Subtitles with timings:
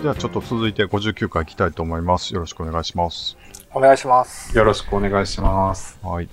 [0.00, 2.32] じゃあちょっと続いて59回いきたいと思います。
[2.32, 3.36] よろしくお願いします。
[3.74, 4.56] お願いします。
[4.56, 5.98] よろしくお願いします。
[6.02, 6.28] はい。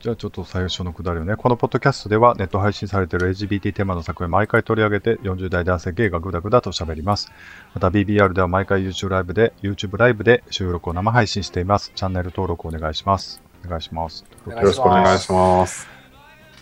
[0.00, 7.30] じゃあちょっと最初のくだりをね、このポッドキャストではネット配信されている LGBT テーマの作品を毎回取り上げて40代男性ゲイがグダグダと喋ります。
[7.74, 11.92] また BBR では毎回 YouTube ライブで YouTube ライブで収録を生配信しています。
[11.94, 13.42] チャンネル登録お願いします。
[13.62, 14.24] お願いします。
[14.46, 15.86] およろしくお願いします。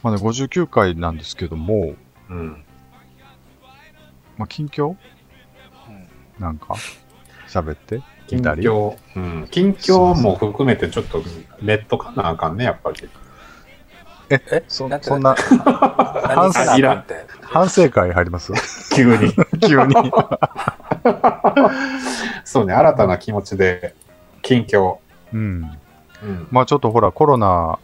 [0.02, 1.94] まあね、59回なんですけども、
[2.28, 2.64] うん。
[4.36, 4.88] まあ、近況？
[4.88, 4.98] うん
[6.38, 6.74] なんか
[7.48, 8.62] 喋って近みたり？
[8.62, 9.48] 況、うん。
[9.50, 11.22] 近況も含めてちょっと
[11.62, 13.08] ネットかなあかんね、やっぱり。
[14.30, 17.26] えそなんてそんな何せなあかんって。
[17.40, 18.52] 反省会入ります？
[18.94, 19.32] 急に。
[19.66, 19.94] 急に。
[22.44, 23.94] そうね、新たな気持ちで、
[24.42, 24.98] 近況。
[25.32, 25.70] うん。
[26.22, 26.46] うん。
[26.50, 27.78] まあちょっとほら、コロナ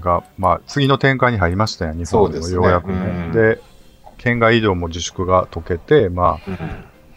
[0.00, 2.94] が、まあ次の展開に入りましたよ、日本でもそうですねようやくね。
[2.94, 3.60] うんで、
[4.18, 6.58] 県外移動も自粛が解けて、まうんあ、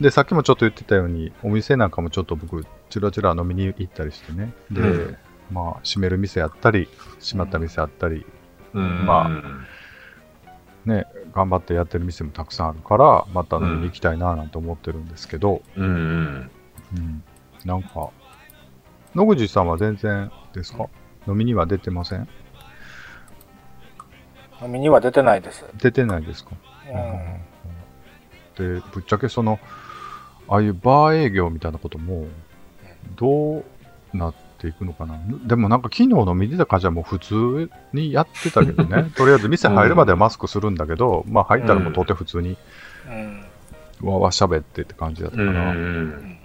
[0.02, 4.52] で、さっきもちょっと言ってたように、お店なんかもちょっと僕、ちらちら飲みに行ったりしてね。
[4.72, 5.18] で、うん
[5.52, 8.26] まあ、閉める店あったり、閉まった店あったり、
[8.74, 9.30] うんま
[10.86, 16.52] ね、頑張ってやってる店もたくさんあるから、また飲みに行きたいななんて思ってるんですけど、うんうん。
[16.98, 17.24] うん、
[17.64, 18.10] なんか、
[19.14, 20.88] 野口さんは全然ですか？
[21.28, 22.28] 飲みには出てません？
[24.64, 25.66] 飲みには出てないです。
[25.78, 26.52] 出てないですか？
[26.88, 28.80] うん。
[28.80, 29.60] で、ぶっちゃけその、
[30.52, 32.28] ああいうバー営業みたいなことも、
[33.16, 33.64] どう
[34.14, 35.18] なっていくのかな。
[35.46, 39.12] でもなんか昨日飲みに出た感じはもう普通にやってたけどね。
[39.16, 42.58] とりあえず店入るまではマスクするんだけど、まあ入ったらもう到底普通に
[44.02, 44.12] うん。
[44.12, 45.72] わわしゃべってって感じだったかうんうら。
[45.72, 46.38] ん。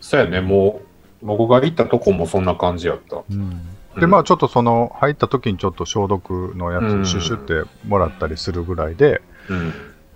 [0.00, 0.80] そうやね、も
[1.22, 3.22] う、僕が行ったとこもそんな感じやった。
[3.30, 3.60] うん
[3.96, 9.72] で、まあちょっとその入った時にちょっと消毒のやうんつシュシュってもらったりするぐらいで、うん。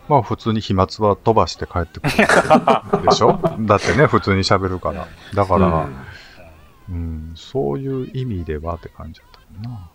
[0.08, 2.13] まあ普通に飛沫は飛ばして帰ってくる
[3.05, 3.39] でしょ？
[3.61, 5.07] だってね、普通に喋るから。
[5.35, 5.89] だから、
[6.89, 9.39] うん、そういう意味ではって感じだった
[9.69, 9.91] かな。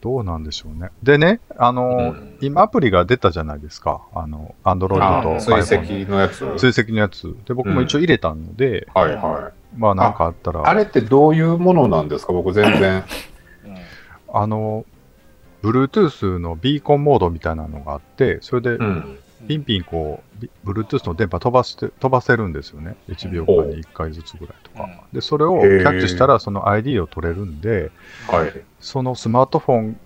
[0.00, 0.90] どうなんでしょうね。
[1.02, 4.00] でね、あの、うん今アプリが出たじゃないですか。
[4.14, 5.54] あの、アンドロイあドと追
[6.04, 6.46] 跡のやつ。
[6.56, 7.36] 追跡のやつ。
[7.46, 9.78] で、僕も一応入れたので、はいはい。
[9.78, 12.32] まあなんかあったら、あれってどういうものなんですか？
[12.32, 13.02] 僕全然。
[14.32, 14.84] あの、
[15.62, 19.18] Bluetooth のビーコンモードみたいなのがあって、それでうん。
[19.46, 22.96] ピンピンこう、ビ Bluetooth の電波飛ばして、飛ばせるんですよね。
[23.08, 24.88] 1秒間に1回ずつぐらいとか。
[25.12, 27.90] で、それをキャッチしたら、その ID を取れるんで、
[28.28, 28.52] はい。
[28.80, 30.00] そのスマートフォン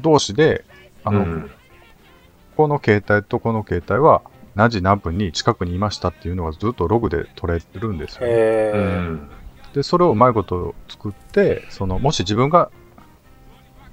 [0.00, 0.64] 同士で、
[1.04, 1.50] あの、うん
[2.60, 4.20] この携帯とこの携帯は
[4.54, 8.80] 何時何分に近くにいましたっていうのがずっとログで取れるんですよね、えーう
[9.12, 9.30] ん。
[9.72, 12.70] で、それをうまいこと作って、その、もし自分が、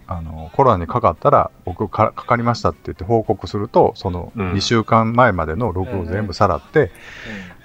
[0.07, 6.91] あの、コロナにかかったら、僕かかかりましたって言って報告すると、そのうん2週間前までのログを全部さらって、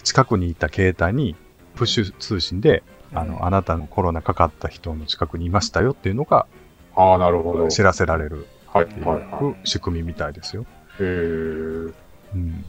[0.02, 1.36] 近くにいた携帯に
[1.76, 2.82] プッシュ通信で、
[3.14, 6.46] あの、あなたのコロナかかった人の近くにいましたよっていうのが
[6.96, 7.68] ああ、なるほど。
[7.68, 10.62] 知らせられるはいっていはいはう仕組みみたいですよ。
[10.62, 11.02] い。
[11.02, 11.94] へー
[12.34, 12.64] うん。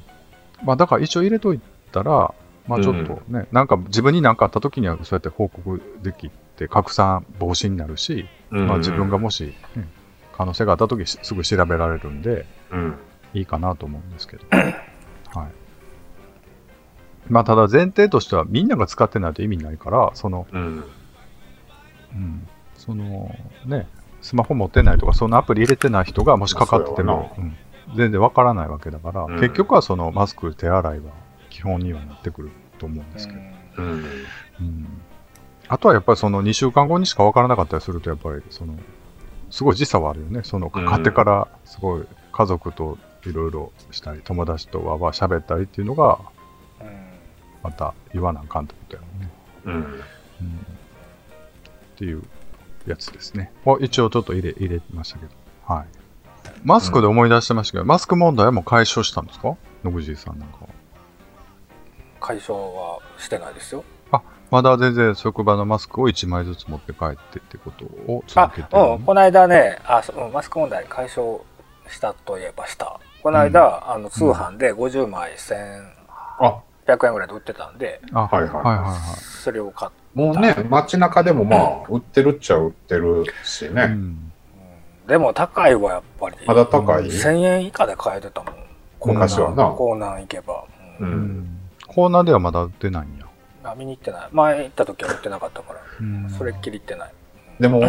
[0.64, 1.62] まあ、だから一応入れとい
[1.92, 2.34] たら、
[2.68, 8.26] まあちょっとね、なんか自分に何かあった時にはそうやって報告できて、拡散防止になるし、
[8.60, 9.88] まあ自分がもし、ね、
[10.34, 12.96] 可能性があった時しすぐ調べられるんで、うん。
[13.34, 14.44] いいかなと思うんですけど。
[14.52, 14.72] はい。
[17.30, 20.84] まあただ前提としてはみんなが使ってないと意味ないから、その、うん。
[22.14, 23.88] うん、そのね、
[24.22, 27.56] スマホ持ってないとか、そのアプリ入れてない人がもしかかってても、うん
[27.98, 31.12] 全然わからないわけだから、うん結局はそのマスク、手洗いは
[31.50, 33.40] 基本にはなってくると思うんですけど、
[33.80, 34.06] うん。
[35.68, 38.76] あとはやっぱりその2週間後にしかわからなかったりすると、やっぱりその、
[39.50, 40.42] すごい時差はあるよね。
[40.44, 46.20] そのかかってから、すごい家族といろいろしたり、友達とわわ喋ったりっていうのが、
[47.64, 49.30] また言わなあかんってことやもんね。
[49.66, 49.74] うん。
[49.74, 50.00] うん
[51.94, 52.24] っていう
[52.88, 53.52] やつですね。
[53.66, 55.32] を一応ちょっと入れ入れましたけど。
[55.66, 55.86] はい。
[56.64, 59.56] マスクで思い出してましたけど、マスク問題はもう解消したんですか？
[59.84, 60.68] 野口さんなんかは。
[62.20, 63.84] 解消はしてないですよ。
[64.54, 71.40] まだ全然職場のマスクを1枚ずつ持って帰ってってことをあ続けてうん、この間ねあ、そううんマスク問題解消
[71.90, 73.00] したといえばした。
[73.24, 75.84] この間、あの通販で50枚1800
[76.40, 76.62] あ、
[77.08, 79.20] 円ぐらいで売ってたんで、あ、はいはいはい。
[79.20, 83.84] それを買っもうね、街中でもまあ、売ってるっちゃ売ってるしね。
[83.84, 84.32] うん
[85.08, 86.38] でも高いわやっぱり。
[86.46, 88.54] まだ高い？1000円以下で買えてたもん。
[89.04, 89.70] 昔はな。
[89.72, 90.64] コーナー行けば。
[91.00, 93.23] ううんうんコーナーではまだ売ってないんや。
[93.72, 94.28] あ見に行ってない。
[94.32, 97.12] 前行った時は売ってなかったから、うんそれっきり行ってない。
[97.60, 97.84] でも、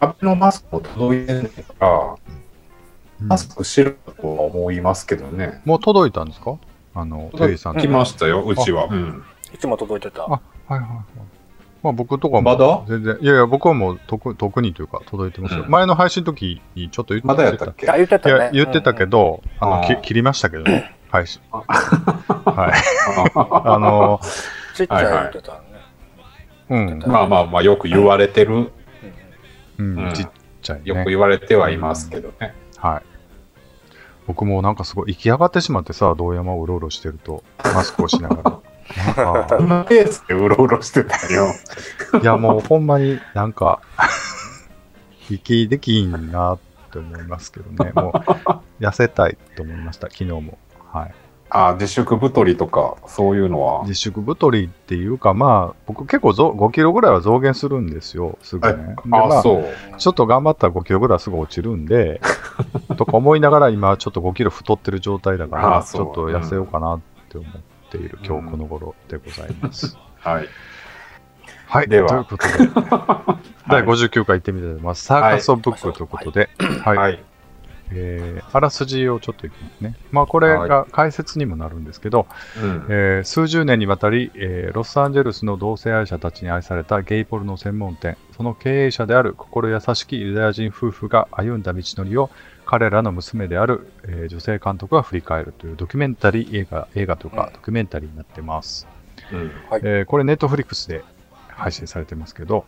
[0.00, 5.62] アベノマスクも届いてないから、うんマスクしろとは思いますけどね。
[5.64, 6.56] もう届いたんですか？
[6.94, 8.88] あの、テイさん来ましたよ、うちは。
[8.90, 9.22] うん。
[9.54, 10.24] いつも届いてた。
[10.24, 10.40] あは
[10.70, 10.88] いはいはい。
[11.84, 12.82] まあ僕とかもまだ？
[12.88, 15.62] 全然、いやいや、僕はもう特特にというか届いてますよ。
[15.62, 17.88] うん前の配信の時にちょっと言ってまだやったっけ？
[17.88, 18.50] あ、言っていやたね。
[18.52, 21.40] 言ってたけど、あのあーき切りましたけどね、配信。
[21.52, 22.72] あはい。
[23.38, 24.26] あの、う
[24.72, 25.58] んちっちゃい言ってたね。
[26.70, 28.70] うん、まあまあまあ、よく言われてる、
[29.78, 30.28] うん、うんちっ
[30.62, 31.04] ちゃいよくね。
[31.08, 32.54] 言われてはいますけどね。
[32.78, 33.02] はい。
[34.26, 38.60] 僕もなんかすごい行き上がってしまってさ、道山をうろうろしてると、マスクをしながら。
[39.16, 41.46] なんかこんなペースでうろうろしてたよ。
[42.20, 43.80] いやもうほんまになんか、
[45.30, 46.58] 息できんなっ
[46.90, 47.92] て思いますけどね。
[47.94, 48.12] も
[48.80, 50.58] う痩せたいと思いました、昨日も。
[50.92, 51.14] はい。
[51.54, 53.82] ああ、自粛太りとか、そういうのは？
[53.82, 58.74] 自粛太りっていうか、まあ、僕結構ぞ5キロぐらいは増減するんですよ、すぐね。
[58.74, 59.98] でああ、まあ、そう。
[59.98, 62.22] ちょっと頑張ったら5キロぐらいはすぐ落ちるんで、
[62.96, 67.52] とか思いながら今ちょっと5キロ太ってる状態だから、ちょっと痩せようかなって思っ
[67.90, 69.98] ている今日この頃でございます。
[70.20, 70.48] はい。
[71.66, 71.88] はい。
[71.88, 72.52] ではということで、
[73.68, 75.04] 第59回行ってみたいと思います。
[75.04, 76.48] サーカスオブブックということで、
[76.82, 76.96] はい。
[76.96, 77.24] はい。
[77.94, 79.96] えーあらすじをちょっといきますね。
[80.10, 82.26] まあ、これが解説にもなるんですけど、
[82.62, 82.86] うん。
[82.88, 92.30] えー数十年にわたり、えーロサンゼルスの同性愛者たちに愛されたゲイポルの専門店、その経営者である心優しきユダヤ人夫婦が歩んだ道のりを
[92.66, 98.86] 彼らの娘である、えー女性監督が振り返るというドキュメンタリー映画、映画とか、うんドキュメンタリーになってます。
[99.32, 99.38] うん。
[99.70, 101.02] はいえーこれネットフリックスで
[101.48, 102.64] 配信されてますけど、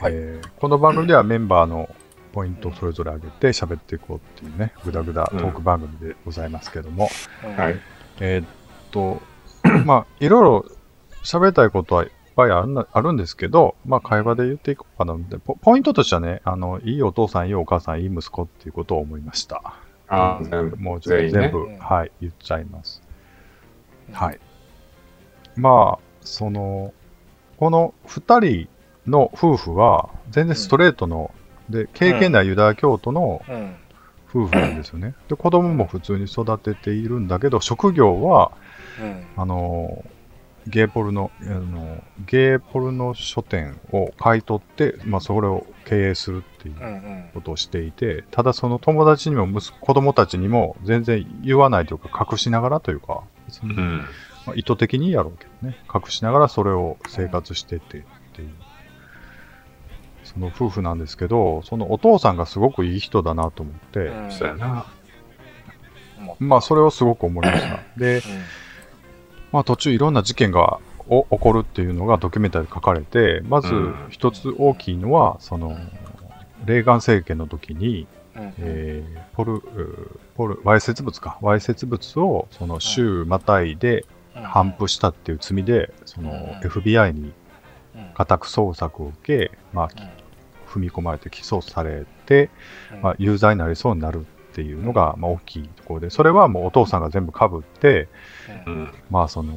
[0.00, 1.88] はいえーこの番組ではメンバーの
[2.28, 7.08] ポイントをそれぞれ上げて喋っていこうっていうね、ぐだぐだトーク番組でございますけども、
[7.56, 7.80] はい。
[8.20, 8.46] えーっ
[8.90, 9.20] と、
[9.84, 10.66] まあ、いろいろ
[11.24, 15.56] 喋りたいことはいっぱいあるあるんですけど、まあ、会話で言っていこうかなでポ。
[15.56, 19.74] ポイントとしてはね、あの、いいお父さん、いいお母さん、いい息子っていうことを思いました。
[20.08, 20.76] ああ、全部。
[20.76, 23.02] もうちょっと全部、うんはい、言っちゃいます。
[24.12, 24.38] はい。
[25.56, 26.92] まあ、その、
[27.58, 28.68] この二人
[29.06, 31.32] の夫婦は、全然ストレートの、
[31.70, 33.76] で、経験ないユダヤ教徒のうん。
[34.30, 35.14] 夫婦なんですよね。
[35.28, 38.52] で、子供も普通に育てているんだけど、職業は、
[39.00, 39.24] うん。
[39.36, 40.04] あの、
[40.66, 46.74] ゲイポルの、あの、ゲイポルの書店を買い取って、まあ、それを経営するっていう。
[47.32, 53.22] ことをしていて、ただその友達にも息子子供たちにも全然言わないというか、隠しながらというか。
[54.46, 58.02] まあ、意図的にやろうけどね、隠しながらそれを生活しててっ
[58.34, 58.67] ていう、そ
[60.38, 64.30] の夫婦なんですけど、そのお父さんがすごくいい人だなと思って、うん。
[64.30, 64.86] そうやな。
[66.38, 67.80] まあそれをすごく思いました。
[67.96, 68.22] で、
[69.52, 73.94] まあ途中いろんな事件がお起こるっていうのがドキュメンタリーで書かれて、まずうん。
[74.10, 75.76] 一つ大きいのは、その、
[76.66, 78.06] レーガン政権の時に、
[78.36, 78.54] うん。
[78.58, 79.62] えーポル、
[80.34, 84.04] ポル、わいせつ物か、わいせつ物をその州またいで
[84.36, 84.44] うん。
[84.44, 86.68] 頒布したっていう罪で、そのうん。
[86.68, 87.32] FBI に
[87.94, 88.10] うん。
[88.14, 90.08] 家宅捜索を受け、まあ、うん
[90.68, 92.50] 踏み込まれて起訴されて、
[92.92, 93.02] うん。
[93.02, 98.08] まあ、有罪になりそうになるっていうのが、まあ、大きいところで、それはもうお父さんが全部かぶって、
[98.66, 98.82] ううん。
[98.84, 98.94] ん。
[99.10, 99.54] まあその、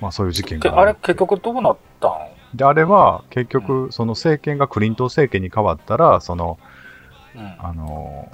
[0.00, 2.56] まあそういう事件けがあれ結局どうなったん？
[2.56, 6.58] で、あれは結局、その政権がクリントン政権に変わったら、その、
[7.34, 7.56] うん。
[7.58, 8.30] あの、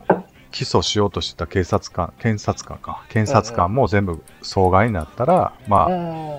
[0.52, 6.38] 起訴しようとしてた警察官、検察官か、検察官も全部損害になったら、まあ、うん。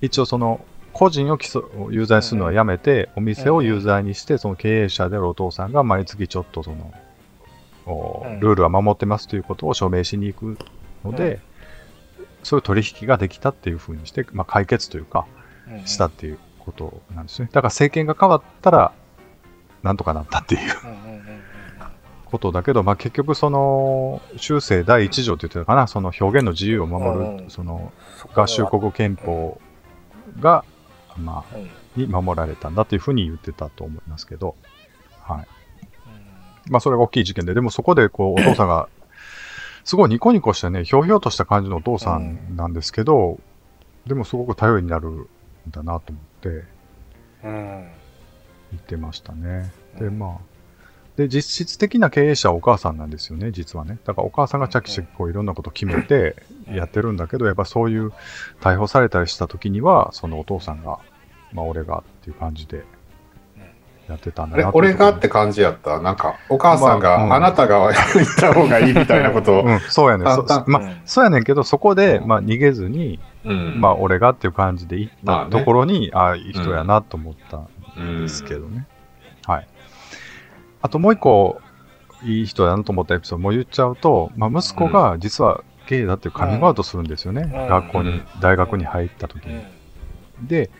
[0.00, 6.94] 一応その、個人を起訴、有罪にするのはやめて、お店を有罪にして、その経営者であるお父さんが毎月ちょっとその、
[8.40, 10.58] ルールは守ってますということを証明しに行く
[11.04, 11.40] ので、
[12.44, 15.44] そういう取引ができたっていうふうにして、まあ、解決というか、うん
[15.86, 17.48] したっていうことなんですね。
[17.50, 18.92] だから政権が変わったら、
[19.82, 20.60] なんとかなったっていう
[22.26, 27.50] ことだけど、まあ、結局その、修正第一条って言ってたかな、その表現の自由を守る、うん。
[27.50, 27.92] その
[28.34, 29.60] 合衆国憲法
[30.40, 30.64] が、
[31.16, 31.56] まあ、
[31.96, 34.56] に守られたんだというふうに言ってたと思いますけど、
[35.20, 35.46] はい。
[36.70, 38.88] まあ、それが大きい事件で、でもそこでこう、 お父さんが、
[39.84, 43.38] すごいニコニコしてね、ひょうひょうとした感じのお父さんなんですけど、
[44.06, 45.26] でもすごく頼りになるん
[45.70, 46.64] だなと思って
[47.42, 47.88] うん
[48.72, 49.72] 言ってましたね。
[49.98, 50.54] で、うんまあ、
[51.16, 53.98] で、実質的な経営者はお母さんなんですよね、実はね。
[54.04, 56.36] だからお母さんがチャキチャキこういろんなこと決めて
[56.68, 58.12] やってるんだけど、やっぱそういう
[58.60, 60.98] 逮捕されたりした時には、そのお父さんが、
[61.52, 62.84] まあ俺がっていう感じで
[64.08, 66.00] やってたんだあれ俺がって感じやった？
[66.00, 67.32] なんか、お母さんが、まあうん。
[67.34, 69.60] あなたが言った方がいいみたいなこと。
[69.60, 69.64] を。
[69.64, 70.26] うん、そうやねん。
[70.26, 73.80] そああまあ、そうやねんけど、そこで、まあ、逃げずに、うん。
[73.80, 75.50] まあ、俺がっていう感じで行ったまあね。
[75.50, 77.58] ところに、ああ、いい人やなと思った
[78.00, 78.86] んですけどね。
[79.46, 79.68] はい。
[80.82, 81.60] あともう一個、
[82.22, 87.68] いい人やなと思ったエピソードも言っちゃうと、まあ、息子が実はゲイだってカミングアウトするんですよね、うん。
[87.68, 88.26] 学校に、うん。
[88.40, 89.54] 大学に入った時に。
[90.40, 90.46] うん。
[90.46, 90.70] で、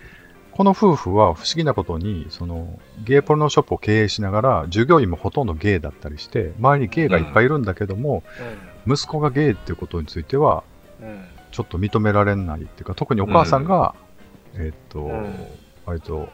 [0.53, 8.23] この夫婦は不思議なことに、そのゲイポルノショップを経営しながら、従業員もほとんどゲイだったりして、周りにゲイがいっぱいいるんだけども、
[8.87, 10.63] 息子がゲイっていうことについては、
[11.51, 13.95] ちょっと認められないっていうか、特にお母さんが、
[14.55, 15.35] えーっと、うん。
[15.87, 16.29] 割と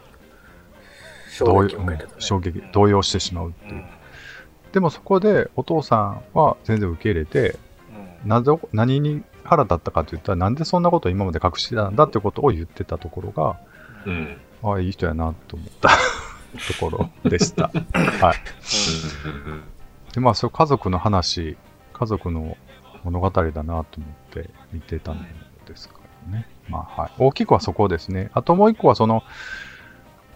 [1.30, 3.74] 衝動撃を受けてたねうん衝撃、動揺してしまうっていう。
[3.74, 3.84] うん。
[4.72, 7.69] でもそこでお父さんは全然受け入れて、うん
[8.24, 13.58] なぜ、何に腹立ったかといったら、なんでそんなことを今まで隠してたんだってことを言ってたところが、
[14.06, 14.36] うん。
[14.62, 15.88] ああ、いい人やなと思った
[16.72, 17.70] ところでした。
[18.20, 20.14] はい。
[20.14, 21.56] で、まあ、それ家族の話、
[21.92, 22.56] 家族の
[23.04, 23.84] 物語だなと思っ
[24.30, 25.20] て見てたの
[25.66, 25.94] ですか
[26.26, 26.46] らね。
[26.68, 27.12] まあ、はい。
[27.18, 28.30] 大きくはそこですね。
[28.34, 29.22] あともう一個はその、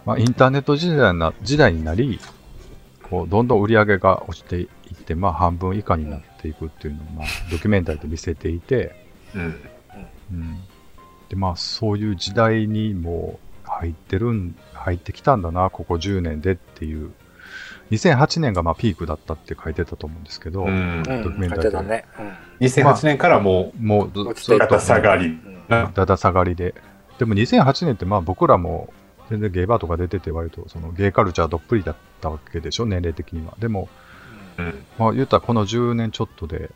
[0.05, 2.19] まあ、インターネット時代な時代になり、
[3.03, 8.95] こう、どんどん売り上げが落ちていって、まあ、半分以下になっていくっていうのを、まあ、ドキュメンタリーで見せていて、
[9.33, 9.41] うん。
[10.31, 10.63] うん。
[11.29, 17.11] で、まあ、そういう時代にもう入ってるん、入ってきたんだな、ここ10年でっていう。
[17.91, 20.69] 2008年がまあピークだったって書いてたと思うんですけど、うん。
[20.69, 22.05] うんドキュメンタリー書いてたね
[22.59, 25.27] 2008年からももうずったう、下がり。
[25.27, 26.75] うんなだだ下がりで。
[27.17, 28.93] でも2008年ってまあ僕らも
[29.29, 33.55] 全然ゲイバーとか出てて割とそのゲイカルチャーどっぷりだったわけでしょ、年齢的には。
[33.59, 33.87] でも、うん。
[34.97, 36.71] まあ言ったらこの10年ちょっとで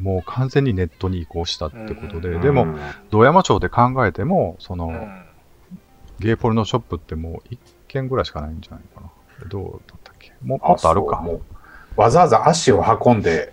[0.00, 2.40] もう完全にネットに移行したってことで、うん。
[2.40, 2.66] でも、
[3.10, 5.24] 堂山町で考えても、その、うん。
[6.18, 9.10] ゲイポルノショップってもう1軒ぐらいしかないんじゃないかな。
[9.48, 10.32] どうだったっけ？
[10.42, 11.24] もあもっとあるか。
[11.96, 13.52] わざわざ足を運んで、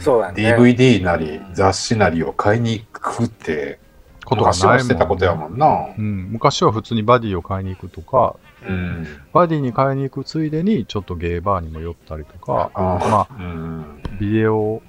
[0.00, 0.56] そうだね。
[0.56, 3.78] DVD なり雑誌なりを買いに行くって、
[4.24, 5.94] ことがないもん、してたことやもんな。
[5.96, 8.36] うん、昔は普通にバディを買いに行くとか、
[8.66, 9.06] うん。
[9.32, 14.02] バディに買いに行くついでにちょっとゲイバーにも寄ったりとか、あまあ、うん。
[14.18, 14.82] ビデオ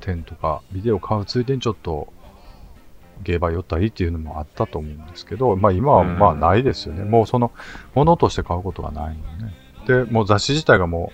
[0.00, 2.12] 店とか、ビデオ買うついでにちょっと
[3.22, 7.02] ゲイバー寄ったりっていうのもあったと思うんですけど、まあ今はまあないですよね。
[7.02, 7.52] うんもうその、
[7.94, 9.54] ものとして買うことがないのね。
[9.86, 11.12] で、もう雑誌自体がも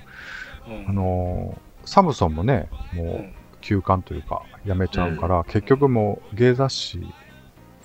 [0.66, 7.00] うあのーサムソンもね、もううん休刊というか、やめちゃうから、結局もうゲイ雑誌、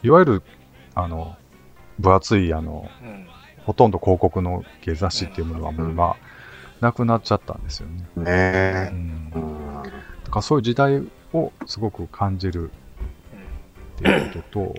[0.03, 0.43] いわゆる、
[0.93, 1.35] あの、
[1.99, 3.27] 分厚い、あの、うん
[3.65, 6.15] ほとんど広告のゲイ雑誌っていうものはもう今、
[6.81, 8.01] なくなっちゃったんですよね。
[8.01, 8.89] ねうえ。
[8.91, 9.39] んう。
[9.39, 9.83] ん。
[9.83, 9.89] だ
[10.29, 11.01] からそういう時代
[11.33, 12.71] をすごく感じる
[13.95, 14.75] っていうことと、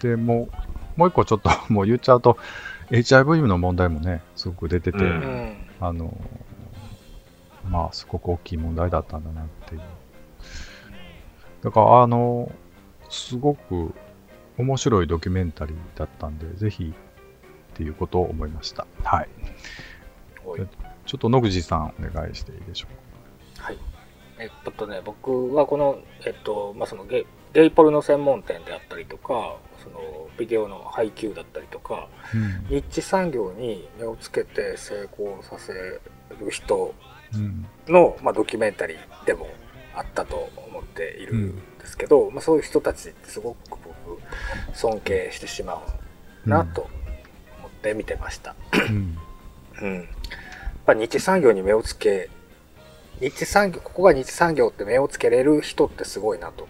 [0.00, 0.48] で、も
[0.96, 2.38] う、もう一個ちょっと もう言っちゃうと、
[2.90, 4.98] HIV の問題もね、すごく出てて、
[5.80, 6.16] あの、
[7.68, 9.80] まあ、すごく大きい問題だったんだなっていう。
[11.62, 12.50] だから、あの、
[13.10, 13.94] すごく
[14.56, 16.94] 面白いドキュメンタリーだったんで、ぜひ
[17.78, 18.88] っていうことを思いました。
[19.04, 19.28] はい。
[21.06, 22.88] ちょっと野口さんお願いしていいでしょ
[23.60, 23.78] うはい。
[24.40, 32.08] えっとね、僕はこの、えっと、まあ、そのゲイ、ゲイポルの専門店であったりとか、その、ビデオの配給だったりとか、か。
[32.34, 32.66] うん。
[32.68, 36.00] ニッチ産業に目をつけて成功させる
[36.50, 36.92] 人
[37.32, 37.64] うん。
[37.86, 39.48] の、まあ、ドキュメンタリーでも
[39.94, 43.78] あったと思っているんですけど、まあ、そういう人たちってすごく僕
[44.74, 45.74] 尊敬してしま
[46.46, 46.88] うなと
[47.78, 48.56] 思って見てました。
[48.72, 49.18] うん。
[49.80, 49.94] うん。
[49.94, 50.04] やっ
[50.84, 52.28] ぱ日産業に目をつけ、
[53.20, 56.66] 日産業、ここが日産業って目をつけれる人ってすごいなと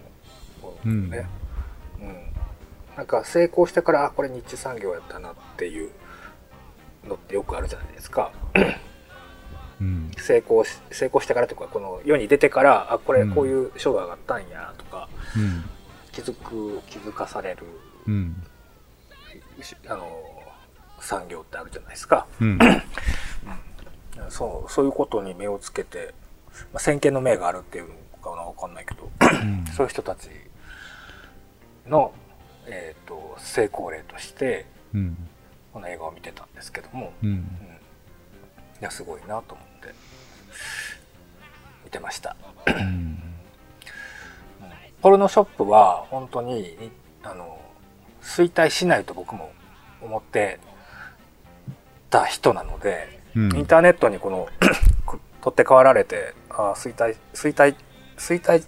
[0.61, 1.29] 思うんですよね。
[2.01, 2.95] うん。
[2.95, 5.91] なんか成功してから、あ、これ日産業やったなっていう
[7.07, 8.31] のってよくあるじゃないですか。
[9.81, 10.11] うん。
[10.17, 15.63] 成功し、成功してからとか、この世に出てから、あ、これうんこういう賞が上がったんやとか、うん。
[16.11, 17.63] 気づく、気づかされる、
[18.07, 18.43] うん。
[19.61, 20.38] しあの、
[21.01, 22.27] 産業ってあるじゃないですか。
[22.39, 22.59] うん。
[24.29, 26.13] そう、そういうことに目をつけて、
[26.73, 29.09] まあ、先見の明があるっていうのかなわかんないけど、
[29.75, 30.29] そういう人たち
[31.87, 32.13] の、
[32.67, 35.17] えっ、と、成功例として、うん。
[35.73, 37.29] この映画を見てたんですけども、うん。
[37.29, 37.37] うん。
[37.37, 37.43] い
[38.81, 39.93] や、すごいなと思って、
[41.85, 42.35] 見てました。
[42.67, 42.75] うん。
[42.75, 43.19] うん
[45.01, 46.91] ポルノショップは、本当に、に
[47.23, 47.57] あの、
[48.21, 49.51] 衰退しないと僕も
[50.01, 50.59] 思って
[52.09, 53.57] た人なので、うん。
[53.57, 54.47] インターネットにこの
[55.05, 57.75] く取って代わられて、あー衰退、衰退、
[58.17, 58.65] 衰退、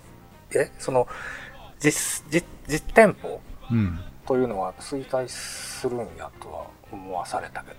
[0.56, 0.72] え？
[0.80, 1.08] その、
[1.80, 3.42] 実、実、実店舗？
[3.72, 4.00] うん。
[4.26, 7.78] というのは衰退するんやとは思わされたけど、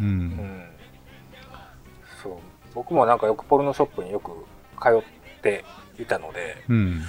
[0.00, 0.04] う。
[0.04, 0.70] うんん。
[2.22, 2.32] そう。
[2.74, 4.30] 僕もなんかよくポルノショップによく
[4.80, 5.64] 通って
[5.98, 7.00] いたので、うん。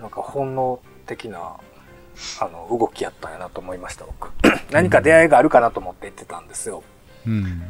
[0.00, 1.56] なんか本能的な、
[2.40, 4.30] あの、動きやったんやなと思いました、僕。
[4.70, 6.82] 何か出会いがあるかなと思って言ってたんですよ。
[7.26, 7.62] うん。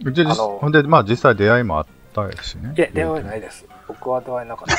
[0.00, 2.74] で、あのほんで、まあ実際出会いもあったしね。
[2.76, 3.66] いや、出会いはないです。
[3.88, 4.74] 僕は出会えなかった。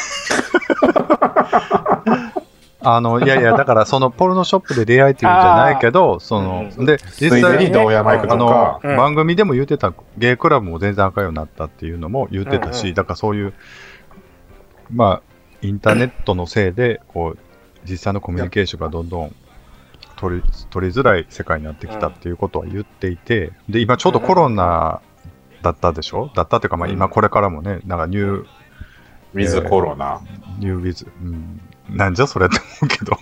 [2.88, 13.54] あの、いやいや、だからそのポルノショップで出会いっていうんじゃないけど、その、うんで、ついで実際にあとかの、、うん番組でも言ってた、ゲイクラブも全然赤ようになったっていうのも言ってたし、うんうんだからそういう、
[14.94, 15.22] まあ、
[15.64, 17.38] インターネットのせいで、こう、
[17.88, 19.36] 実際のコミュニケーションがどんどん
[20.18, 25.02] 取り取りづらい世界になってきたっていうことは言っていて、で、今ちょうどコロナ
[25.62, 26.32] だったでしょ？
[26.36, 28.46] だったっていうか、まあ今これからもね、なんかニュー、
[29.34, 30.22] ウィズコロナ。
[30.60, 33.18] ニューウィズ、うん、なんじゃそれって思うけど、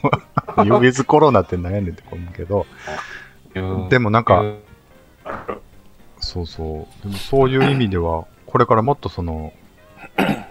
[0.63, 2.67] ニューウィズコロナって悩んでて思うけど、
[3.89, 4.43] でもなんか、
[6.19, 7.03] そうそう。
[7.03, 9.51] でもそういう意味では、これからもっとその、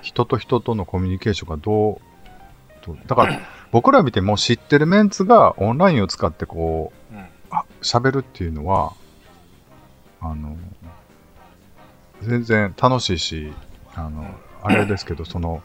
[0.00, 1.96] 人と人とのコミュニケーションがどう、
[2.84, 3.38] どうだから、
[3.72, 8.94] 僕ら見ても知ってるメンツがオンラインを使ってこう、うんあ喋るっていうのは、
[10.22, 10.56] あの、
[12.22, 13.52] 全然楽しいし、
[13.94, 14.24] あの、
[14.62, 15.62] あれですけど、その、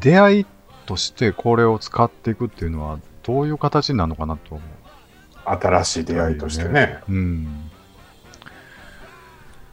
[0.00, 0.46] 出会い
[0.86, 4.68] としてこれを使っていくっていうのは、どういう形なのかなと思う。
[5.44, 7.02] 新しい出会いとしてね。
[7.08, 7.70] うん。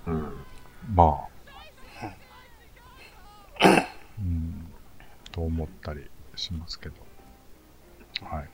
[0.07, 0.33] うん
[0.93, 1.19] ま
[3.61, 3.69] あ、
[4.19, 4.67] うん、
[5.31, 7.08] と思ったりしますけど。
[8.25, 8.49] はい。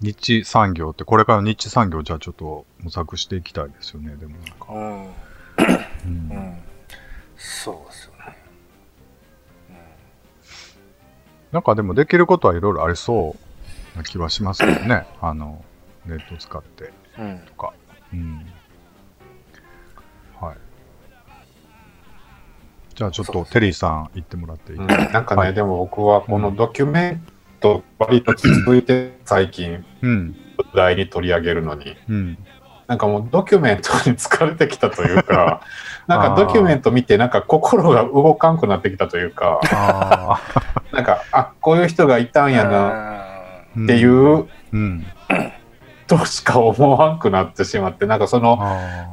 [0.00, 4.66] 日産業って、これから日産業じゃあちょっと模索していきたいですよね、でもなんか。
[4.70, 5.04] うん。
[5.04, 5.08] う
[6.06, 6.62] うんん。
[7.36, 8.36] そうですよね。
[11.52, 13.36] なんかでもできることはいろいろありそ
[13.94, 15.06] うな気はしますけどね。
[15.22, 15.64] あの、
[16.04, 17.38] ネット使ってうん。
[17.46, 17.72] とか。
[18.12, 18.46] うん。
[20.40, 20.56] はい。
[22.94, 27.26] じゃあちょっとテリーさん行ってもらっていい、うんなんかね、はいでも僕はこのドキュメン
[27.66, 30.36] ト、割と続いて最近、うん。
[30.74, 32.38] 題に取り上げるのに、うん。
[32.86, 35.60] なんかもうドキュメントに疲れてきたというか、
[36.06, 39.60] なんかドキュメント見て、なんか心が動かんくなってきたというか。
[40.92, 43.84] なんか、あこういう人がいたんやなな。
[43.84, 45.06] っていううん。
[46.06, 48.58] としか思わんくなってしまって、なんかその、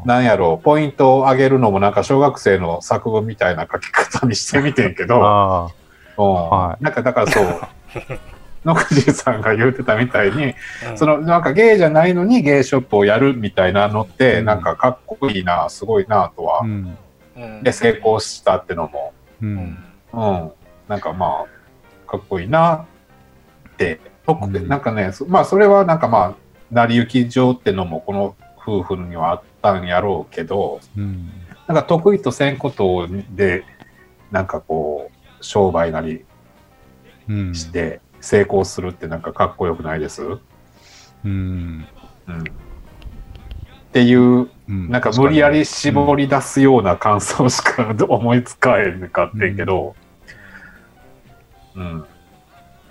[0.06, 5.70] なんやろう、ポイントを上げるのもなんか小学生の作文みたいな書き方にしてみてんけど、あ
[6.18, 7.46] うんはなんかだからそう、
[8.66, 10.54] 野口さんが言うてたみたいに、
[10.90, 16.66] うんそのなんかゲイじゃないのにゲイショップをやるみたいなのって、うんなんかかっこいいな、すごいなとはあ。
[16.66, 16.68] う。
[16.68, 16.98] ん。
[17.36, 19.46] うんで、成功したってのも、う。
[19.46, 19.78] うんん。
[20.14, 20.52] うん、
[20.88, 22.86] なんかまあ、かっこいいな
[23.70, 26.34] って、とうんなんかね、そまあそれはなんかまあ、
[26.72, 31.30] 成り行き上ってのもこの夫婦にはあったんやろうけど、うん。
[31.68, 33.64] なんか得意とせんことで、
[34.32, 36.26] なんかこう、商売なり
[37.30, 37.56] うん。
[37.56, 41.86] して成功するってなんかかっこよくないです、うん、
[42.28, 42.40] うん。
[42.40, 42.44] っ
[43.92, 44.90] ていう、うん。
[44.90, 49.96] なんか無理やり絞り出すような感想しか思いつかへんかってんけど、
[51.76, 52.06] うん。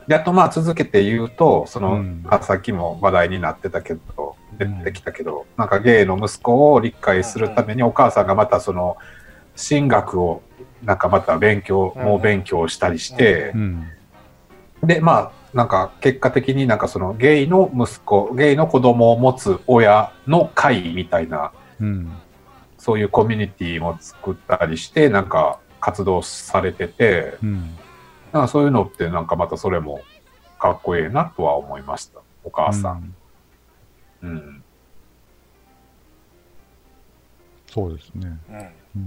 [0.07, 2.25] で、あとまあ続けて言うと、その、うん。
[2.29, 8.99] あさっきも話題になってたけど、出てきたけど、なんかゲイの息子を理解するためにお母さんがまたその、
[9.57, 10.43] 神学を
[10.83, 12.05] なんかまた勉強、うん。
[12.05, 13.89] もう勉強したりしてう、ん。
[14.83, 22.13] で、まあ、なんか結果的になんかそのゲイの息子、ゲイの子供を持つ親の会みたいな、うん。
[22.79, 27.77] そういうコミュニティも作ったりして、なんか活動されてて、うん。
[28.33, 30.01] なんかそういうのってなんかまたそれも
[30.59, 32.21] かっこいいなとは思いました。
[32.43, 33.15] お母さん。
[34.23, 34.65] うん。
[37.71, 38.39] そうですね。
[38.95, 39.03] うん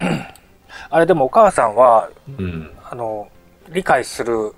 [0.00, 0.26] うん。
[0.90, 2.70] あれでもお母さんは、うん。
[2.90, 3.28] あの、
[3.70, 4.54] 理解する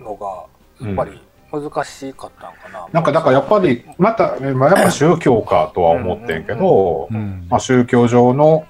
[0.00, 0.46] のが、
[0.86, 1.20] やっぱり
[1.52, 2.86] 難しかったんかな。
[2.92, 8.66] なんかだからやっぱり、また、まあ、やっぱ宗教かとは思ってんけど、うんまあ、宗教上の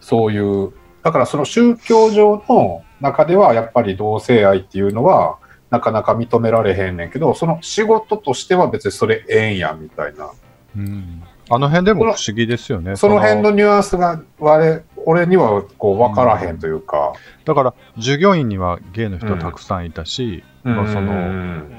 [0.00, 5.38] そういう、だからその宗教上の中ではやっぱり同性愛っていうのは
[5.70, 10.30] なかなか認められへんねんけど、その仕事としては別にそれええんやみたいな。
[10.76, 11.22] うん。
[11.50, 12.96] あの辺でも不思議ですよね。
[12.96, 17.12] その辺のニュアンスが我俺にはこう分からへんというか。
[17.44, 21.20] だから、従業員にはゲイの人たくさんいたし、まあそのうんう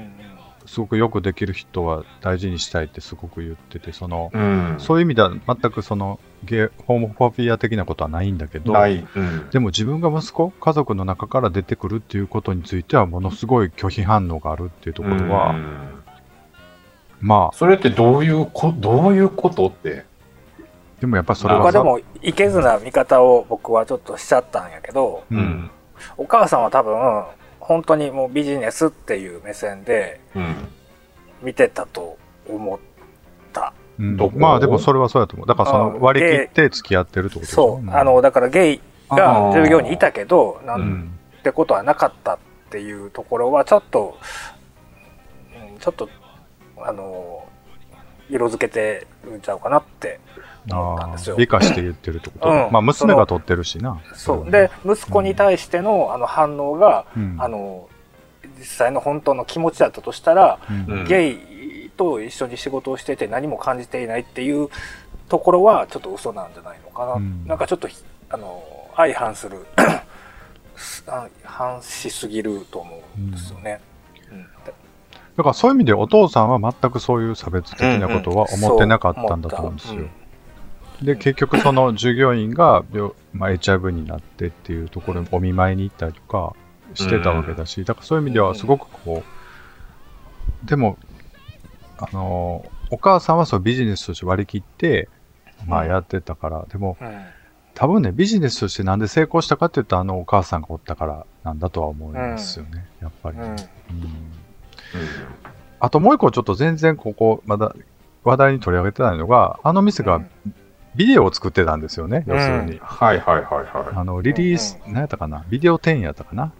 [0.66, 9.06] すごくよくできる人は大事にしたいってすごく言ってて、その、うんそういう意味では全くその、ゲイ、ホーモフォビア的なことはないんだけど、ない。
[9.14, 15.90] うんでも自分が息子、家族の中から出てくるっていうことについては、ものすごい拒否反応があるっていうところは、うん
[17.20, 20.04] まあ、それってどういうこどういうことって？
[21.04, 25.70] でもやっぱそれはさ、僕はでも、いけずな見方を僕はちょっとしちゃったんやけど、うん、
[26.16, 27.24] お母さんは多分、
[27.60, 30.54] 本当にもうビジネスっていう目線でうん。
[31.42, 32.16] 見てたと
[32.48, 32.78] 思っ
[33.52, 33.74] た。
[33.98, 34.16] うん。
[34.36, 35.46] まあでもそれはそうやと思う。
[35.46, 37.54] だからそのあ割り切って付き合ってるってことでしょ？
[37.54, 41.18] そう、あの、だからゲイが従業員にいたけど、なうんん。
[41.42, 42.38] てことはなかったっ
[42.70, 44.16] ていうところは、ちょっと、
[45.54, 46.08] うんちょっと、
[46.78, 47.46] あの、
[48.30, 50.18] 色づけてるんちゃうかなって
[50.70, 51.36] 思ったんですよ。
[51.36, 54.00] 美化して言ってるってこと、うんまあ娘が取ってるしな。
[54.14, 54.50] そう。
[54.50, 57.88] で、息子に対してのあの反応が、うん、あの、
[58.58, 64.68] 実際の本当の気持ちだったとしたら、うん、うんゲイと一緒に仕事をしてて何も感じていないっていう
[65.28, 67.12] ところはちょっと嘘なんじゃないのかな。
[67.14, 68.62] うんなんかちょっとひ、あの、
[68.96, 69.66] 相反する、
[71.06, 73.80] あ反しすぎると思うんですよね。
[74.30, 74.46] うん
[75.36, 80.02] だからそういう意味でお父さんは全くそういう差別的なことは思ってなかったんだと思うんですよ。
[81.04, 86.54] で、結局その従業員が病、まあ、HIV になってっていうところにお見舞いに行ったりとか
[86.94, 90.96] してたわけだし、だからそういう意味ではすごくこう、でも、
[91.98, 95.08] あの、お母さんはそうビジネスとして割り切って、
[95.66, 96.96] まあやってたから、でも
[97.74, 103.38] 多分ね、ビジネスとしてなんで成功したかって言ったらあのお母さんがおったからなんだとは思いますよね、やっぱり。
[103.38, 103.52] ね、うん。
[103.52, 103.58] うん。
[105.80, 107.74] あともう一個ちょっと全然ここ、まだ
[108.22, 110.22] 話題に取り上げてないのが、あの店が
[110.96, 112.78] ビデオを作ってたんですよね、要するに。
[112.82, 115.44] はいはいはいはあの、リリース、何やったかな？
[115.48, 116.52] ビデオ10やったかな？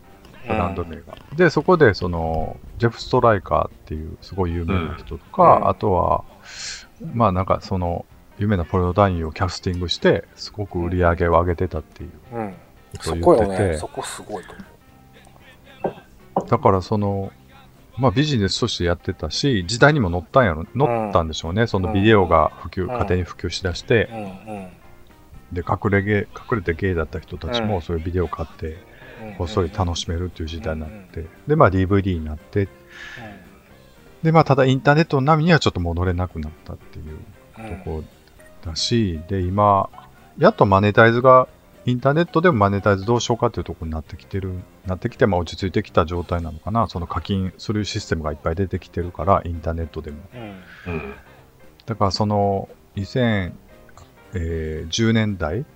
[0.47, 1.17] ブランド名が。
[1.37, 5.69] で、そこで、その、ジェフ・ストライカーっていうすごい有名な人とか、うん。
[5.69, 6.25] あとは、
[7.15, 8.05] まあなんかその、
[8.39, 12.11] 有名なポルノ男優をキャスティングして、すごく売り上げを上げてたっていう。
[12.37, 12.55] うん。
[12.95, 15.95] ことをそこ言っそこすごいと思
[16.49, 17.33] だからその、
[17.97, 21.67] まあビジネスとしてやってたし、時代にも乗ったんやろ、乗ったんでしょうね。
[21.67, 24.09] そのビデオが普及、うん家庭に普及しだして、
[25.53, 27.69] で、隠れゲー、隠れてゲイだった人たちうん。
[27.69, 32.69] もそういうビデオを買って、うんこっそり楽しめるっていう時代になって、で、まあ DVD になって、う
[34.23, 37.17] で、まあただインターネットの波にはちょっと戻れなくなったっていう
[37.57, 38.05] とこ
[38.65, 39.89] だし、で、今、
[40.39, 41.47] やっとマネタイズが、
[41.87, 44.55] インターネットでもマネタイズどうしようかっていうところになってきてる、
[44.87, 46.89] なってきて、まあ落ち着いてきた状態なのかな。
[46.89, 50.23] その課金するシステムがいっぱい出てきてるから、インターネットでも。
[50.35, 50.45] うんい。
[50.87, 51.15] うん。
[51.85, 53.53] だからその、2010
[55.13, 55.67] 年代うん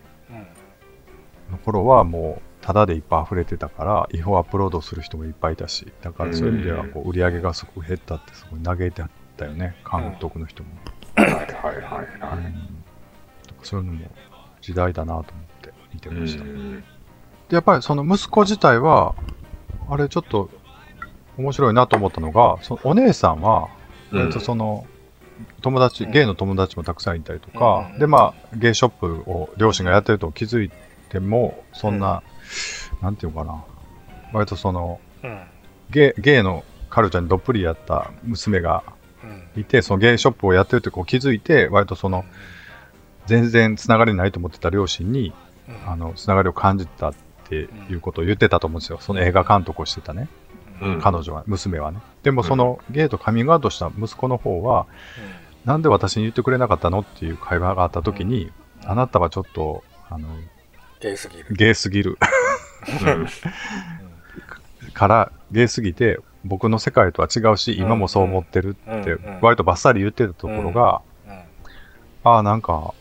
[1.52, 10.70] の頃はもう、タダでいっぱい溢れてたから、違法アップロードする人もいっぱいいたし、だからそういう意味ではこう売り上げがすごく減ったってすごい嘆いてあったよね、監督の人も。
[11.16, 11.46] はいはいはい
[11.82, 12.06] はい。
[12.38, 12.84] うん
[13.62, 14.06] そういうのも
[14.60, 15.57] 時代だなと思って
[15.98, 16.44] 見てました。
[16.44, 16.84] うん
[17.48, 19.14] でやっぱりその息子自体は、
[19.88, 20.50] あれちょっと
[21.38, 23.68] 面白いなと思ったのが、そのお姉さんは、
[24.12, 24.86] 割とその、
[25.62, 26.10] 友達、うん。
[26.10, 27.98] ゲイの友達もたくさんいたりとか、うん。
[27.98, 30.70] で、まあ、ゲイショップを両親がやってると気づい
[31.08, 32.22] ても、そんな、
[33.00, 33.64] なんていうのかな、
[34.32, 35.46] 割とその、うん。
[35.90, 38.82] ゲイゲイのカルチャーにどっぷりやった娘が
[39.24, 39.60] うん。
[39.60, 42.26] いて、そのゲイショップをやってるってこう気づいて、割とその、
[43.26, 45.47] 全然つながりないと思ってた両親に、うん
[45.86, 47.14] あの、つながりを感じたっ
[47.48, 48.98] ていうことを言ってたと思うんですよ。
[49.00, 50.28] その映画監督をしてたね。
[50.80, 51.00] うん。
[51.00, 52.00] 彼女は、娘はね。
[52.22, 54.86] でもそのゲイとカミングアウトした息子の方は、
[55.64, 58.50] なんで私に言ってくれなかったのっていう会話があった時に、
[58.84, 60.28] あなたはちょっと、あの、
[61.00, 61.46] ゲイすぎる。
[61.54, 62.18] ゲイすぎる。
[64.94, 71.32] から、ゲイすぎて、僕の世界とは違うし、今もそう思ってるって割とバッサリ言ってたところが、うん。
[72.24, 72.94] ああ、なんか、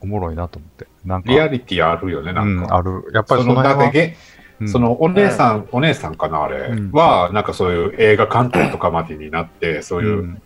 [0.00, 0.86] おもろいなと思って。
[1.04, 2.76] なんか、リアリティあるよね、なうんん、か。
[2.76, 3.04] ある。
[3.12, 4.16] やっぱりそのだって
[4.66, 6.90] そのお姉さん、お姉さんかな、あれ、うん。
[6.92, 10.42] は、なんかそういう映画監督とかまでになって、そういううん。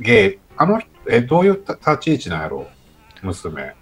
[0.00, 2.66] ゲイ、あの人、え、どういう立ち位置なんやろ
[3.22, 3.74] 娘。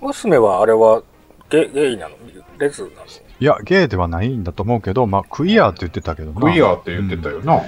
[0.00, 1.02] 娘はあれは
[1.48, 2.16] ゲゲイなの？
[2.58, 2.94] レズなの？
[3.40, 6.40] いや、ゲイではないんだと思うけど、まあ、クイアって言ってたけどな。
[6.40, 7.62] クイアって言ってたよな。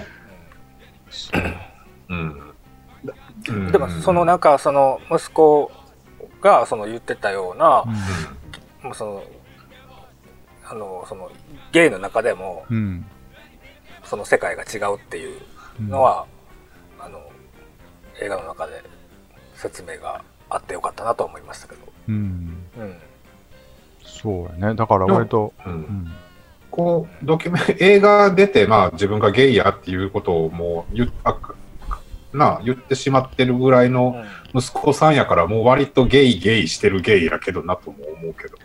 [2.08, 3.70] うん。
[3.70, 5.70] でもそのなんかその息子
[6.44, 7.84] がその言ってたような、
[8.82, 9.24] もうその
[10.64, 11.30] あのその
[11.72, 12.76] ゲイの中でもうん。
[12.76, 13.06] うん。
[14.04, 15.40] その世界が違うっていう
[15.80, 16.26] のは、
[17.00, 17.18] あの
[18.20, 18.82] 映画の中で
[19.54, 22.14] 説明があってよかったなと思いましたけど、うん。
[22.76, 22.96] うん、
[24.04, 24.74] そうやね。
[24.74, 26.12] だから割と、うんうん。
[26.70, 31.38] こう、ドキュメン、映画出て、まあ自分がゲイやっていうことをもう言っあ
[32.36, 38.56] なあ言ってしまってるぐらいの息子さんやから、もう割とゲイゲイしてるゲイやけどなとも思うけど。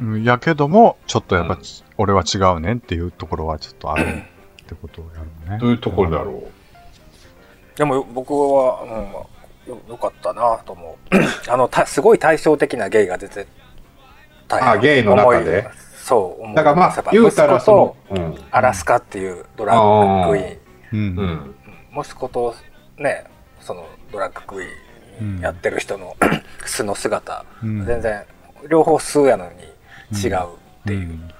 [0.00, 1.60] うんやけども、ちょっとやっぱ、うん
[2.00, 5.58] 俺は違うねんっていうところはちょっとあるってことをやるね。
[5.58, 6.44] どういうところだろ
[7.76, 9.26] でも僕は、
[9.66, 11.16] うん、よよかったなと思う
[11.50, 13.48] あのたすごい対照的なゲイが出て
[14.46, 15.58] たよあゲイの中で？
[15.60, 15.72] 思い
[16.04, 16.56] そう思う。
[16.56, 18.38] だからまあ言うたら息子そうん。
[18.52, 20.58] アラスカっていうドラッグクイーン
[20.92, 21.18] うん。
[21.18, 21.54] うん。
[22.02, 22.54] 息子と
[22.96, 23.24] ね、
[23.60, 26.16] そのドラッグクイーンやってる人の、
[26.64, 28.24] 素の姿、うん全然、
[28.68, 31.08] 両方素やのに違うっていう。
[31.10, 31.30] うん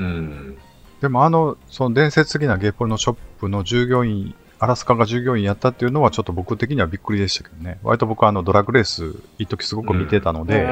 [0.00, 0.58] うん。
[1.00, 7.78] でもあの、その伝説的なゲイポルのショップの従業員、アラスカが従業員やったっていうのはちょっと僕的にはびっくりでしたけどね。
[7.82, 10.66] 割と僕はあのドラッグレース、一時すごく見てたので、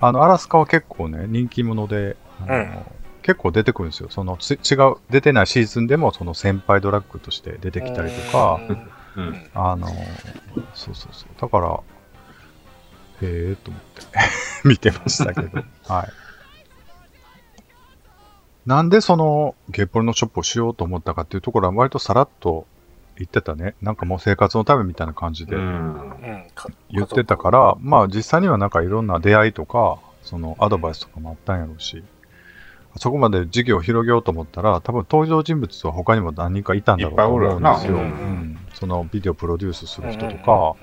[0.00, 2.68] アラスカは結構ね、人気者で、あのうん
[3.28, 4.08] 結構出てくるんですよ。
[4.08, 8.58] そのつ違う、出てないシーズンでもその先輩ドラッグとして出てきたりとか。
[9.52, 9.86] あの、
[10.72, 11.28] そうそうそう。
[11.38, 11.78] だから、
[13.20, 14.02] へえと思って
[14.66, 15.62] 見てましたけど。
[15.86, 16.08] はい。
[18.64, 22.66] なんでそのゲイポルのショップをしようと思ったかっていうところは割とさらっと
[23.18, 23.74] 言ってたね。
[23.82, 32.02] なんかもう生活のためみたいな感じで言ってたから、まあ実際にはなんかいろんな出会いとか、そのアドバイスとかもあったんやろうし、
[32.98, 37.98] そこまで事業を広げようと思ったら、多分登場人物は他にも何人かいたんだろうと思うんですよ。
[38.74, 40.74] そのビデオプロデュースする人とか、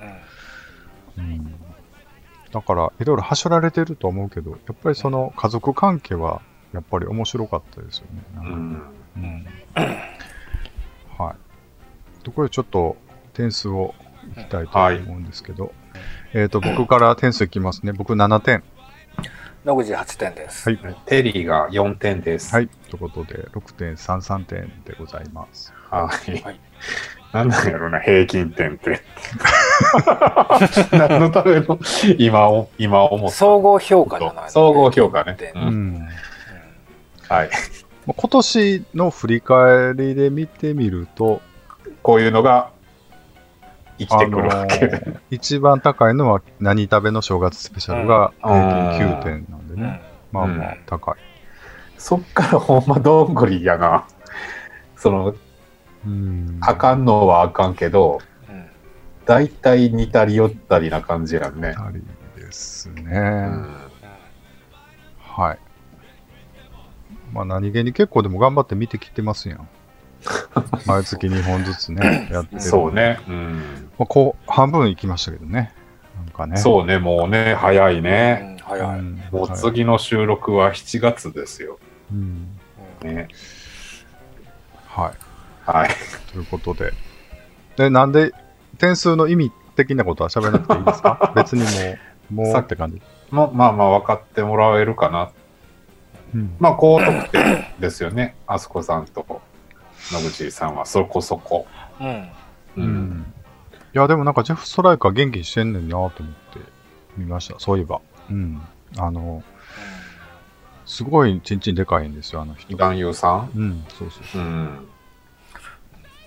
[1.18, 1.54] うん
[2.52, 6.40] だからいろいろはしょられてると思うけど、やっぱりその家族関係は
[6.72, 8.06] やっぱり面白かったですよ
[8.40, 8.72] ね。
[11.18, 12.24] はい。
[12.24, 12.96] ところでちょっと
[13.34, 13.94] 点数を
[14.36, 15.72] いきたいと思うんですけど、
[16.32, 17.92] えっ、と、僕から点数いきますね。
[17.92, 18.62] 僕7点。
[19.66, 20.70] 野口8点です。
[20.70, 20.96] はい。
[21.06, 22.54] テリーが4点です。
[22.54, 22.68] はい。
[22.88, 25.72] ということで、6.33点でございます。
[25.90, 26.38] はい。
[26.40, 26.60] はい
[27.32, 29.00] なんなんやろな、平均点って。
[30.96, 31.80] 何のための、
[32.16, 33.34] 今を、今思った。
[33.34, 35.36] 総合評価じゃないの総合評価ね。
[35.56, 36.08] ううんうん。
[37.28, 37.50] はい。
[38.06, 41.42] まあ今年の振り返りで見てみると、
[42.02, 42.70] こういうのが
[43.98, 44.86] 生きてくるわけ。
[44.86, 48.54] あのー一番高いのは何食べの正月スペシャルが平
[48.98, 50.02] 均9点なんね。
[50.32, 51.14] まあまあ高い。
[51.98, 54.06] そっからほんまどんぐりやな。
[54.96, 55.34] その、
[56.04, 56.58] うん。
[56.60, 58.66] あかんのはあかんけど、うん
[59.26, 61.74] だいたい似たり寄ったりな感じやんね。
[61.74, 62.00] たり
[62.40, 63.02] ですね。
[63.12, 63.76] うん
[65.36, 65.58] はい。
[67.32, 69.68] まあ何気に結構でも頑張って見てきてますやん。
[70.86, 72.60] 毎月2本ずつね、 やってる。
[72.60, 72.92] そう。
[72.94, 73.20] ね。
[73.28, 73.54] うん。
[73.98, 75.72] まあ、こう、半分いきましたけどね。
[76.16, 76.56] なんかね。
[76.56, 78.55] そうね、もうね、早いね。
[78.70, 79.00] うん早い。
[79.00, 81.78] んもう次の収録は7月ですよ。
[82.12, 82.58] うん。
[83.02, 83.28] ね。
[84.86, 85.70] はい。
[85.70, 85.90] はい。
[86.32, 86.92] ということで。
[87.76, 88.32] で、なんで、
[88.78, 91.32] 点数の意味的なことは喋らなくていいですか？
[91.36, 91.68] 別にも
[92.44, 93.00] う、もうって感じ。
[93.30, 95.30] もまあまあ分かってもらえるかな。
[96.34, 96.56] うん。
[96.58, 98.34] まあ高得点ですよね。
[98.46, 99.24] あすこさんと
[100.12, 101.66] 野口さんはそこそこ。
[102.00, 102.08] うん。
[102.08, 102.30] う
[102.76, 103.32] うん。
[103.94, 106.20] いや、でもなんかジェフ・ストライカー元気にしてんねんなと思って
[107.16, 107.58] 見ました。
[107.58, 108.00] そういえば。
[108.30, 108.60] うん。
[108.98, 109.42] あの、
[110.84, 112.76] すごいちんちんでかいんですよ、あの人。
[112.76, 113.50] 男優さん？
[113.56, 114.42] うん、そうそうそう。
[114.42, 114.76] うん。
[114.76, 114.78] っ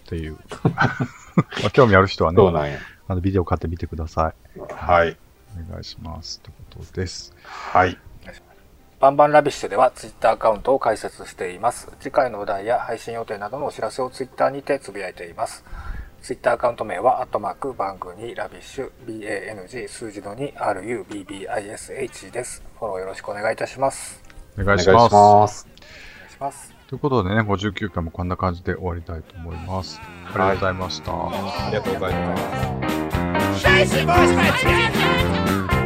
[0.05, 0.37] ていう。
[0.63, 2.79] まあ、興味ある人はね、そうなんや。
[3.07, 4.59] あのビデオ買ってみてください。
[4.73, 5.17] はい。
[5.69, 6.41] お願いします。
[6.41, 7.33] ということです。
[7.43, 7.97] はい。
[8.99, 11.89] バンバンラビッシュではツイッターアカウントを開設しています。
[12.01, 15.63] 次回のお題や配信予定などのお知らせをツイッターにてつぶやいています。
[16.21, 22.61] ツイッターアカウント名は、アットマーク、バングにラビッシュ、BANG、数字の2、RUBBISH です。
[22.77, 24.21] フォローよろしくお願いいたします。
[24.57, 24.89] おお願いし。
[24.89, 25.15] ます。
[25.15, 26.73] お願いします。
[26.87, 30.01] ということでね、59回もこんな感じで終わりたいと思います。
[30.27, 31.11] ありがとうございました。
[31.11, 32.37] ありがとうございま
[35.73, 35.78] す。